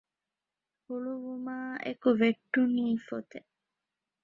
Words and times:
ހުޅުވުމާއިއެކު 0.85 2.09
ވެއްޓުނީ 2.19 2.85
ފޮތެއް 3.07 3.49